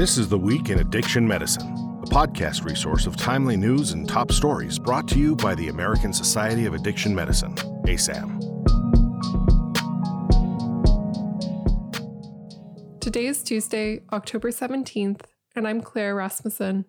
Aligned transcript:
This 0.00 0.16
is 0.16 0.30
The 0.30 0.38
Week 0.38 0.70
in 0.70 0.78
Addiction 0.78 1.28
Medicine, 1.28 1.74
a 2.02 2.06
podcast 2.06 2.64
resource 2.64 3.06
of 3.06 3.18
timely 3.18 3.54
news 3.54 3.92
and 3.92 4.08
top 4.08 4.32
stories 4.32 4.78
brought 4.78 5.06
to 5.08 5.18
you 5.18 5.36
by 5.36 5.54
the 5.54 5.68
American 5.68 6.14
Society 6.14 6.64
of 6.64 6.72
Addiction 6.72 7.14
Medicine, 7.14 7.54
ASAM. 7.84 8.40
Today 12.98 13.26
is 13.26 13.42
Tuesday, 13.42 14.00
October 14.10 14.48
17th, 14.48 15.20
and 15.54 15.68
I'm 15.68 15.82
Claire 15.82 16.14
Rasmussen. 16.14 16.86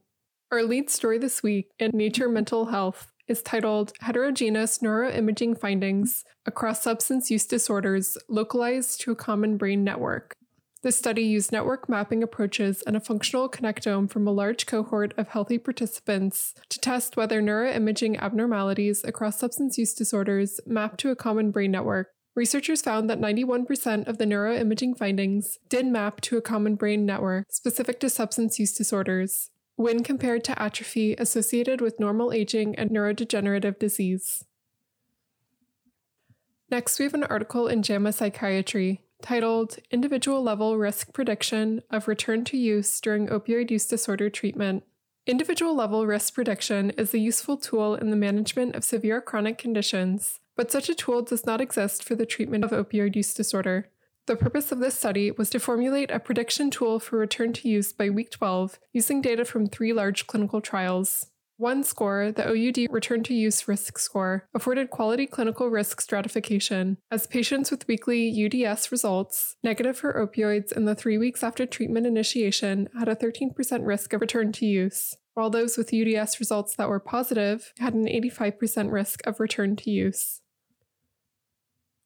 Our 0.50 0.64
lead 0.64 0.90
story 0.90 1.18
this 1.18 1.44
week 1.44 1.68
in 1.80 1.92
Nature 1.94 2.30
Mental 2.30 2.68
Health 2.68 3.12
is 3.28 3.42
titled 3.42 3.92
Heterogeneous 4.00 4.78
Neuroimaging 4.78 5.60
Findings 5.60 6.24
Across 6.46 6.84
Substance 6.84 7.30
Use 7.30 7.46
Disorders 7.46 8.18
Localized 8.30 9.02
to 9.02 9.12
a 9.12 9.16
Common 9.18 9.58
Brain 9.58 9.84
Network. 9.84 10.38
The 10.84 10.92
study 10.92 11.22
used 11.22 11.52
network 11.52 11.88
mapping 11.88 12.24
approaches 12.24 12.82
and 12.88 12.98
a 12.98 13.00
functional 13.00 13.48
connectome 13.48 14.10
from 14.10 14.28
a 14.28 14.32
large 14.32 14.66
cohort 14.66 15.14
of 15.16 15.28
healthy 15.28 15.60
participants 15.60 16.56
to 16.70 16.80
test 16.80 17.16
whether 17.16 17.40
neuroimaging 17.40 18.20
abnormalities 18.20 19.04
across 19.04 19.38
substance 19.38 19.78
use 19.78 19.94
disorders 19.94 20.60
map 20.66 20.98
to 20.98 21.12
a 21.12 21.16
common 21.16 21.52
brain 21.52 21.70
network. 21.70 22.08
Researchers 22.34 22.82
found 22.82 23.10
that 23.12 23.20
91% 23.20 24.08
of 24.08 24.18
the 24.18 24.26
neuroimaging 24.26 24.98
findings 24.98 25.60
did 25.70 25.86
map 25.86 26.20
to 26.22 26.38
a 26.38 26.42
common 26.42 26.76
brain 26.76 27.06
network 27.06 27.46
specific 27.52 28.00
to 28.00 28.10
substance 28.10 28.58
use 28.58 28.74
disorders, 28.74 29.52
when 29.76 30.02
compared 30.02 30.44
to 30.46 30.60
atrophy 30.60 31.14
associated 31.14 31.80
with 31.80 32.00
normal 32.00 32.32
aging 32.32 32.74
and 32.76 32.90
neurodegenerative 32.90 33.78
disease. 33.78 34.46
Next, 36.72 36.98
we 36.98 37.06
have 37.06 37.14
an 37.14 37.26
article 37.26 37.68
in 37.68 37.84
JAMA 37.84 38.14
Psychiatry 38.14 39.02
titled 39.22 39.78
Individual 39.92 40.42
Level 40.42 40.78
Risk 40.78 41.14
Prediction 41.14 41.82
of 41.90 42.08
Return 42.08 42.44
to 42.46 42.58
Use 42.58 43.00
During 43.00 43.28
Opioid 43.28 43.72
Use 43.72 43.86
Disorder 43.86 44.30
Treatment. 44.30 44.84
Individual 45.28 45.76
level 45.76 46.08
risk 46.08 46.34
prediction 46.34 46.90
is 46.92 47.14
a 47.14 47.20
useful 47.20 47.56
tool 47.56 47.94
in 47.94 48.10
the 48.10 48.16
management 48.16 48.76
of 48.76 48.84
severe 48.84 49.22
chronic 49.22 49.60
conditions, 49.60 50.40
but 50.56 50.72
such 50.72 50.90
a 50.90 50.96
tool 50.96 51.22
does 51.22 51.46
not 51.46 51.62
exist 51.62 52.04
for 52.04 52.16
the 52.16 52.26
treatment 52.26 52.64
of 52.64 52.72
opioid 52.72 53.16
use 53.16 53.32
disorder. 53.34 53.90
The 54.26 54.36
purpose 54.36 54.72
of 54.72 54.80
this 54.80 54.98
study 54.98 55.30
was 55.30 55.52
to 55.52 55.60
formulate 55.60 56.10
a 56.10 56.20
prediction 56.20 56.72
tool 56.72 57.00
for 57.00 57.18
return 57.18 57.54
to 57.54 57.70
use 57.70 57.94
by 57.94 58.10
week 58.10 58.32
12 58.32 58.80
using 58.94 59.22
data 59.22 59.46
from 59.46 59.68
three 59.68 59.94
large 59.94 60.26
clinical 60.26 60.60
trials. 60.60 61.28
One 61.62 61.84
score, 61.84 62.32
the 62.32 62.50
OUD 62.50 62.92
return 62.92 63.22
to 63.22 63.36
use 63.36 63.68
risk 63.68 64.00
score, 64.00 64.48
afforded 64.52 64.90
quality 64.90 65.28
clinical 65.28 65.68
risk 65.68 66.02
stratification, 66.02 66.98
as 67.12 67.28
patients 67.28 67.70
with 67.70 67.88
weekly 67.88 68.32
UDS 68.32 68.92
results, 68.92 69.58
negative 69.64 69.96
for 69.96 70.12
opioids 70.16 70.72
in 70.72 70.86
the 70.86 70.96
three 70.96 71.20
weeks 71.20 71.44
after 71.44 71.68
treatment 71.68 72.08
initiation, 72.08 72.90
had 72.98 73.08
a 73.08 73.16
13% 73.16 73.86
risk 73.86 74.12
of 74.12 74.22
return 74.22 74.52
to 74.54 74.66
use, 74.66 75.16
while 75.36 75.52
those 75.52 75.78
with 75.78 75.94
UDS 75.94 76.40
results 76.40 76.76
that 76.78 76.90
were 76.90 77.00
positive 77.00 77.74
had 77.78 77.94
an 77.94 78.08
85% 78.08 78.92
risk 78.92 79.20
of 79.28 79.40
return 79.40 79.76
to 79.76 79.92
use. 79.92 80.42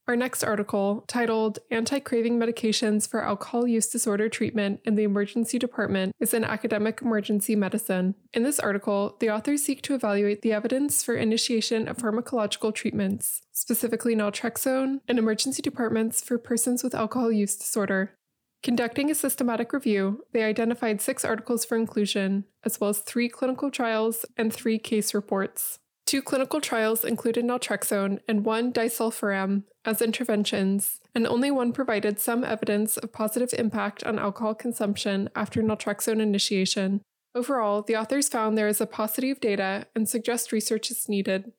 Our 0.07 0.15
next 0.15 0.43
article, 0.43 1.03
titled 1.07 1.57
Anti 1.71 1.99
Craving 1.99 2.37
Medications 2.37 3.09
for 3.09 3.23
Alcohol 3.23 3.65
Use 3.65 3.87
Disorder 3.87 4.29
Treatment 4.29 4.79
in 4.85 4.93
the 4.93 5.03
Emergency 5.03 5.57
Department, 5.57 6.13
is 6.19 6.31
in 6.31 6.43
Academic 6.43 7.01
Emergency 7.01 7.55
Medicine. 7.55 8.13
In 8.31 8.43
this 8.43 8.59
article, 8.59 9.17
the 9.19 9.31
authors 9.31 9.63
seek 9.63 9.81
to 9.81 9.95
evaluate 9.95 10.43
the 10.43 10.53
evidence 10.53 11.03
for 11.03 11.15
initiation 11.15 11.87
of 11.87 11.97
pharmacological 11.97 12.71
treatments, 12.71 13.41
specifically 13.51 14.15
naltrexone, 14.15 14.99
in 15.07 15.17
emergency 15.17 15.63
departments 15.63 16.21
for 16.21 16.37
persons 16.37 16.83
with 16.83 16.93
alcohol 16.93 17.31
use 17.31 17.55
disorder. 17.55 18.13
Conducting 18.61 19.09
a 19.09 19.15
systematic 19.15 19.73
review, 19.73 20.23
they 20.33 20.43
identified 20.43 21.01
six 21.01 21.25
articles 21.25 21.65
for 21.65 21.77
inclusion, 21.77 22.45
as 22.63 22.79
well 22.79 22.91
as 22.91 22.99
three 22.99 23.27
clinical 23.27 23.71
trials 23.71 24.23
and 24.37 24.53
three 24.53 24.77
case 24.77 25.15
reports. 25.15 25.79
Two 26.05 26.21
clinical 26.21 26.61
trials 26.61 27.03
included 27.03 27.45
naltrexone 27.45 28.19
and 28.27 28.45
one 28.45 28.71
disulfiram 28.71 29.63
as 29.83 30.03
interventions, 30.03 30.99
and 31.15 31.25
only 31.25 31.49
one 31.49 31.73
provided 31.73 32.19
some 32.19 32.43
evidence 32.43 32.95
of 32.97 33.11
positive 33.11 33.53
impact 33.57 34.03
on 34.03 34.19
alcohol 34.19 34.53
consumption 34.53 35.29
after 35.35 35.63
naltrexone 35.63 36.21
initiation. 36.21 37.01
Overall, 37.33 37.81
the 37.81 37.95
authors 37.95 38.29
found 38.29 38.55
there 38.55 38.67
is 38.67 38.79
a 38.79 38.85
paucity 38.85 39.31
of 39.31 39.39
data 39.39 39.87
and 39.95 40.07
suggest 40.07 40.51
research 40.51 40.91
is 40.91 41.09
needed. 41.09 41.51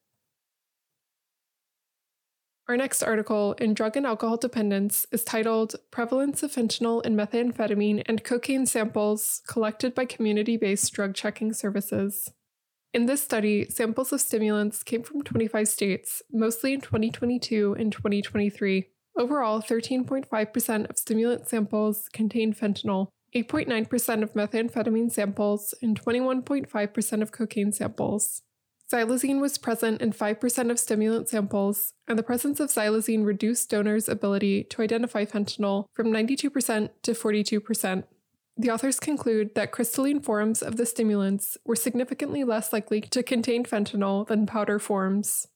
Our 2.69 2.77
next 2.77 3.03
article 3.03 3.53
in 3.55 3.75
Drug 3.75 3.97
and 3.97 4.07
Alcohol 4.07 4.39
Dependence 4.39 5.07
is 5.13 5.23
titled 5.23 5.77
Prevalence 5.91 6.43
of 6.43 6.53
Fentanyl 6.53 7.05
in 7.05 7.17
Methamphetamine 7.17 8.03
and 8.07 8.25
Cocaine 8.25 8.67
Samples 8.67 9.43
Collected 9.47 9.95
by 9.95 10.05
Community 10.05 10.57
Based 10.57 10.93
Drug 10.93 11.15
Checking 11.15 11.53
Services. 11.53 12.33
In 12.97 13.05
this 13.05 13.23
study, 13.23 13.69
samples 13.69 14.11
of 14.11 14.23
stimulants 14.23 14.83
came 14.83 15.03
from 15.03 15.23
25 15.23 15.69
states, 15.69 16.23
mostly 16.33 16.73
in 16.73 16.81
2022 16.81 17.77
and 17.79 17.93
2023. 17.93 18.87
Overall, 19.19 19.61
13.5% 19.61 20.89
of 20.89 20.97
stimulant 20.97 21.47
samples 21.47 22.09
contained 22.15 22.59
fentanyl, 22.59 23.09
8.9% 23.35 24.23
of 24.23 24.33
methamphetamine 24.33 25.13
samples, 25.13 25.75
and 25.83 26.03
21.5% 26.03 27.21
of 27.21 27.33
cocaine 27.33 27.71
samples. 27.71 28.41
Xylazine 28.91 29.43
was 29.43 29.59
present 29.59 30.01
in 30.01 30.15
5% 30.15 30.71
of 30.71 30.79
stimulant 30.79 31.29
samples, 31.29 31.93
and 32.09 32.19
the 32.19 32.23
presence 32.23 32.61
of 32.61 32.71
xylazine 32.71 33.27
reduced 33.27 33.69
donors' 33.69 34.09
ability 34.09 34.65
to 34.65 34.81
identify 34.81 35.27
fentanyl 35.27 35.85
from 35.93 36.07
92% 36.07 36.89
to 37.03 37.13
42%. 37.13 38.05
The 38.59 38.71
authors 38.71 38.99
conclude 38.99 39.55
that 39.55 39.71
crystalline 39.71 40.21
forms 40.21 40.63
of 40.63 40.77
the 40.77 40.87
stimulants 40.87 41.59
were 41.67 41.77
significantly 41.77 42.43
less 42.43 42.73
likely 42.73 43.03
to 43.03 43.23
contain 43.23 43.65
fentanyl 43.65 44.27
than 44.27 44.47
powder 44.47 44.79
forms. 44.79 45.47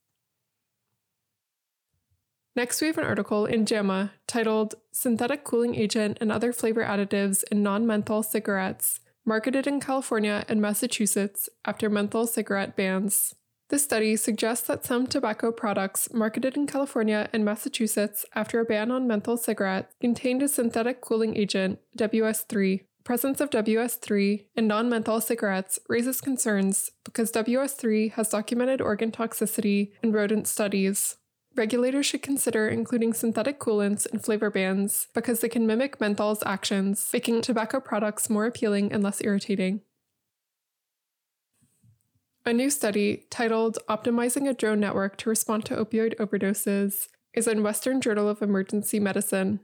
Next, 2.55 2.81
we 2.81 2.89
have 2.89 2.99
an 2.99 3.05
article 3.05 3.47
in 3.47 3.65
JAMA 3.65 4.13
titled 4.27 4.75
Synthetic 4.93 5.45
Cooling 5.45 5.77
Agent 5.77 6.19
and 6.21 6.31
Other 6.31 6.53
Flavor 6.53 6.85
Additives 6.85 7.43
in 7.51 7.63
Non 7.63 7.87
Menthol 7.87 8.23
Cigarettes, 8.23 9.01
marketed 9.25 9.67
in 9.67 9.81
California 9.81 10.45
and 10.47 10.61
Massachusetts 10.61 11.49
after 11.65 11.89
menthol 11.89 12.27
cigarette 12.27 12.77
bans. 12.77 13.35
This 13.71 13.85
study 13.85 14.17
suggests 14.17 14.67
that 14.67 14.85
some 14.85 15.07
tobacco 15.07 15.53
products 15.53 16.13
marketed 16.13 16.57
in 16.57 16.67
California 16.67 17.31
and 17.33 17.45
Massachusetts 17.45 18.27
after 18.35 18.59
a 18.59 18.65
ban 18.65 18.91
on 18.91 19.07
menthol 19.07 19.37
cigarettes 19.37 19.95
contained 20.01 20.43
a 20.43 20.49
synthetic 20.49 21.01
cooling 21.01 21.37
agent, 21.37 21.79
WS3, 21.97 22.81
presence 23.05 23.41
of 23.41 23.51
WS3 23.51 24.45
in 24.55 24.67
non 24.67 24.89
menthol 24.89 25.21
cigarettes 25.21 25.79
raises 25.89 26.21
concerns 26.21 26.91
because 27.05 27.33
WS3 27.33 28.13
has 28.13 28.29
documented 28.29 28.81
organ 28.81 29.11
toxicity 29.11 29.93
in 30.03 30.13
rodent 30.13 30.47
studies. 30.47 31.17
Regulators 31.57 32.07
should 32.07 32.23
consider 32.23 32.69
including 32.69 33.13
synthetic 33.13 33.59
coolants 33.59 34.07
in 34.07 34.21
flavor 34.21 34.51
bans 34.51 35.09
because 35.15 35.41
they 35.41 35.49
can 35.49 35.67
mimic 35.67 35.99
menthol's 35.99 36.43
actions, 36.47 37.11
making 37.13 37.43
tobacco 37.43 37.81
products 37.81 38.31
more 38.31 38.47
appealing 38.47 38.93
and 38.93 39.03
less 39.03 39.21
irritating. 39.23 39.81
A 42.47 42.53
new 42.53 42.71
study 42.71 43.27
titled 43.31 43.79
Optimizing 43.89 44.49
a 44.49 44.55
Drone 44.55 44.81
Network 44.81 45.17
to 45.19 45.29
Respond 45.29 45.67
to 45.67 45.77
Opioid 45.77 46.17
Overdoses 46.17 47.09
is 47.35 47.47
in 47.47 47.63
Western 47.63 48.01
Journal 48.01 48.29
of 48.29 48.41
Emergency 48.43 48.99
Medicine. 48.99 49.61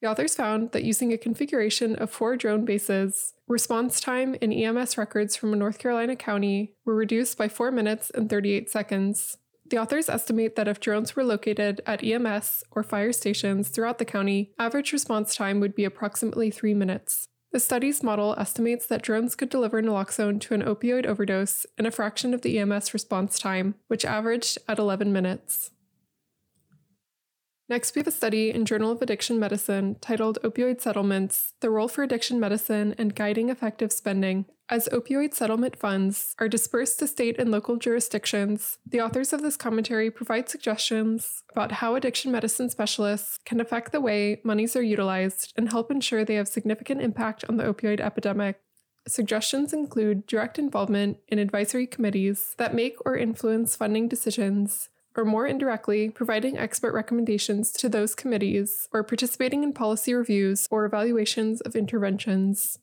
The 0.00 0.08
authors 0.08 0.36
found 0.36 0.70
that 0.72 0.84
using 0.84 1.12
a 1.12 1.18
configuration 1.18 1.96
of 1.96 2.10
four 2.10 2.36
drone 2.36 2.64
bases, 2.64 3.34
response 3.48 4.00
time 4.00 4.36
and 4.40 4.52
EMS 4.52 4.96
records 4.96 5.34
from 5.34 5.52
a 5.52 5.56
North 5.56 5.78
Carolina 5.78 6.14
county 6.14 6.74
were 6.84 6.94
reduced 6.94 7.36
by 7.36 7.48
4 7.48 7.72
minutes 7.72 8.10
and 8.10 8.30
38 8.30 8.70
seconds. 8.70 9.38
The 9.70 9.78
authors 9.78 10.08
estimate 10.08 10.56
that 10.56 10.68
if 10.68 10.80
drones 10.80 11.16
were 11.16 11.24
located 11.24 11.80
at 11.84 12.02
EMS 12.02 12.62
or 12.70 12.82
fire 12.82 13.12
stations 13.12 13.68
throughout 13.68 13.98
the 13.98 14.04
county, 14.04 14.52
average 14.58 14.92
response 14.92 15.34
time 15.34 15.60
would 15.60 15.74
be 15.74 15.84
approximately 15.84 16.50
3 16.50 16.74
minutes. 16.74 17.28
The 17.50 17.60
study's 17.60 18.02
model 18.02 18.34
estimates 18.38 18.86
that 18.86 19.02
drones 19.02 19.34
could 19.34 19.48
deliver 19.48 19.82
naloxone 19.82 20.40
to 20.42 20.54
an 20.54 20.62
opioid 20.62 21.06
overdose 21.06 21.66
in 21.76 21.86
a 21.86 21.90
fraction 21.90 22.34
of 22.34 22.42
the 22.42 22.58
EMS 22.58 22.94
response 22.94 23.38
time, 23.38 23.74
which 23.88 24.04
averaged 24.04 24.58
at 24.68 24.78
11 24.78 25.12
minutes. 25.12 25.70
Next, 27.70 27.94
we 27.94 28.00
have 28.00 28.06
a 28.06 28.12
study 28.12 28.48
in 28.50 28.64
Journal 28.64 28.92
of 28.92 29.02
Addiction 29.02 29.38
Medicine 29.38 29.96
titled 30.00 30.38
Opioid 30.42 30.80
Settlements 30.80 31.52
The 31.60 31.68
Role 31.68 31.86
for 31.86 32.02
Addiction 32.02 32.40
Medicine 32.40 32.94
and 32.96 33.14
Guiding 33.14 33.50
Effective 33.50 33.92
Spending. 33.92 34.46
As 34.70 34.88
opioid 34.90 35.34
settlement 35.34 35.76
funds 35.76 36.34
are 36.38 36.48
dispersed 36.48 36.98
to 36.98 37.06
state 37.06 37.38
and 37.38 37.50
local 37.50 37.76
jurisdictions, 37.76 38.78
the 38.86 39.02
authors 39.02 39.34
of 39.34 39.42
this 39.42 39.58
commentary 39.58 40.10
provide 40.10 40.48
suggestions 40.48 41.42
about 41.52 41.72
how 41.72 41.94
addiction 41.94 42.32
medicine 42.32 42.70
specialists 42.70 43.38
can 43.44 43.60
affect 43.60 43.92
the 43.92 44.00
way 44.00 44.40
monies 44.44 44.74
are 44.74 44.82
utilized 44.82 45.52
and 45.54 45.70
help 45.70 45.90
ensure 45.90 46.24
they 46.24 46.36
have 46.36 46.48
significant 46.48 47.02
impact 47.02 47.44
on 47.50 47.58
the 47.58 47.64
opioid 47.64 48.00
epidemic. 48.00 48.60
Suggestions 49.06 49.74
include 49.74 50.26
direct 50.26 50.58
involvement 50.58 51.18
in 51.28 51.38
advisory 51.38 51.86
committees 51.86 52.54
that 52.56 52.74
make 52.74 52.96
or 53.04 53.14
influence 53.14 53.76
funding 53.76 54.08
decisions 54.08 54.88
or 55.18 55.24
more 55.24 55.48
indirectly, 55.48 56.08
providing 56.08 56.56
expert 56.56 56.94
recommendations 56.94 57.72
to 57.72 57.88
those 57.88 58.14
committees 58.14 58.88
or 58.92 59.02
participating 59.02 59.64
in 59.64 59.72
policy 59.72 60.14
reviews 60.14 60.68
or 60.70 60.84
evaluations 60.84 61.60
of 61.62 61.74
interventions. 61.74 62.78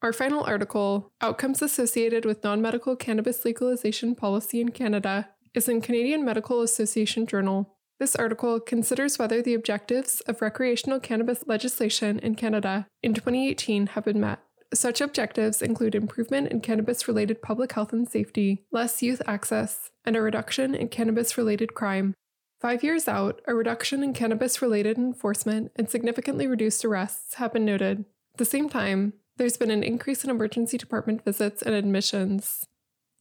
Our 0.00 0.14
final 0.14 0.42
article, 0.42 1.12
Outcomes 1.20 1.60
Associated 1.60 2.24
with 2.24 2.42
Non 2.42 2.62
Medical 2.62 2.96
Cannabis 2.96 3.44
Legalization 3.44 4.14
Policy 4.14 4.62
in 4.62 4.70
Canada, 4.70 5.28
is 5.52 5.68
in 5.68 5.82
Canadian 5.82 6.24
Medical 6.24 6.62
Association 6.62 7.26
Journal. 7.26 7.76
This 8.00 8.16
article 8.16 8.58
considers 8.60 9.18
whether 9.18 9.42
the 9.42 9.54
objectives 9.54 10.22
of 10.22 10.40
recreational 10.40 10.98
cannabis 11.00 11.44
legislation 11.46 12.18
in 12.18 12.34
Canada 12.34 12.86
in 13.02 13.12
2018 13.12 13.88
have 13.88 14.04
been 14.04 14.18
met. 14.18 14.40
Such 14.74 15.00
objectives 15.02 15.60
include 15.60 15.94
improvement 15.94 16.50
in 16.50 16.60
cannabis 16.60 17.06
related 17.06 17.42
public 17.42 17.72
health 17.72 17.92
and 17.92 18.08
safety, 18.08 18.64
less 18.70 19.02
youth 19.02 19.20
access, 19.26 19.90
and 20.04 20.16
a 20.16 20.22
reduction 20.22 20.74
in 20.74 20.88
cannabis 20.88 21.36
related 21.36 21.74
crime. 21.74 22.14
Five 22.60 22.82
years 22.82 23.06
out, 23.06 23.42
a 23.46 23.54
reduction 23.54 24.02
in 24.02 24.14
cannabis 24.14 24.62
related 24.62 24.96
enforcement 24.96 25.72
and 25.76 25.90
significantly 25.90 26.46
reduced 26.46 26.84
arrests 26.84 27.34
have 27.34 27.52
been 27.52 27.64
noted. 27.64 28.04
At 28.34 28.38
the 28.38 28.44
same 28.44 28.68
time, 28.68 29.14
there's 29.36 29.56
been 29.56 29.70
an 29.70 29.82
increase 29.82 30.24
in 30.24 30.30
emergency 30.30 30.78
department 30.78 31.24
visits 31.24 31.60
and 31.60 31.74
admissions. 31.74 32.66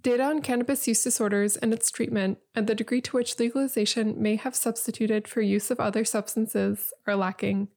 Data 0.01 0.23
on 0.23 0.41
cannabis 0.41 0.87
use 0.87 1.03
disorders 1.03 1.57
and 1.57 1.73
its 1.73 1.91
treatment, 1.91 2.37
and 2.55 2.65
the 2.67 2.75
degree 2.75 3.01
to 3.01 3.17
which 3.17 3.39
legalization 3.39 4.21
may 4.21 4.35
have 4.35 4.55
substituted 4.55 5.27
for 5.27 5.41
use 5.41 5.69
of 5.69 5.79
other 5.79 6.05
substances, 6.05 6.93
are 7.05 7.15
lacking. 7.15 7.67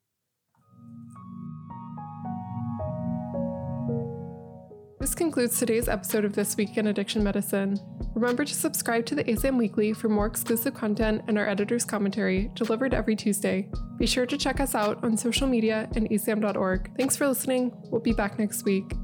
This 5.05 5.15
concludes 5.15 5.59
today's 5.59 5.87
episode 5.87 6.25
of 6.25 6.33
This 6.33 6.57
Week 6.57 6.79
in 6.79 6.87
Addiction 6.87 7.23
Medicine. 7.23 7.79
Remember 8.15 8.43
to 8.43 8.55
subscribe 8.55 9.05
to 9.05 9.15
the 9.15 9.25
ASAM 9.25 9.59
Weekly 9.59 9.93
for 9.93 10.09
more 10.09 10.25
exclusive 10.25 10.73
content 10.73 11.21
and 11.29 11.37
our 11.37 11.47
editor's 11.47 11.85
commentary, 11.85 12.51
delivered 12.55 12.95
every 12.95 13.15
Tuesday. 13.15 13.69
Be 13.99 14.07
sure 14.07 14.25
to 14.25 14.39
check 14.39 14.61
us 14.61 14.75
out 14.75 15.05
on 15.05 15.19
social 15.19 15.47
media 15.47 15.91
and 15.95 16.09
asam.org. 16.09 16.97
Thanks 16.97 17.19
for 17.19 17.29
listening. 17.29 17.71
We'll 17.91 18.01
be 18.01 18.15
back 18.15 18.39
next 18.39 18.65
week. 18.65 18.95